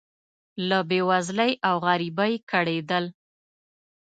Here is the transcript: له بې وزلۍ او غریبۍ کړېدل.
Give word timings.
له 0.69 0.79
بې 0.89 0.99
وزلۍ 1.09 1.51
او 1.67 1.75
غریبۍ 1.87 2.33
کړېدل. 2.51 3.05